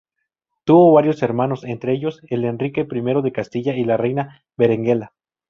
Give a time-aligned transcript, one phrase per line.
[0.63, 5.13] Tuvo varios hermanos, entre ellos, el Enrique I de Castilla y la reina Berenguela.